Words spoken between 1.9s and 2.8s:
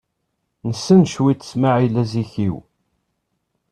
Azikiw.